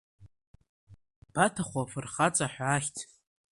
[1.29, 2.97] Иабаҭаху афырхаҵа ҳәа ахьӡ.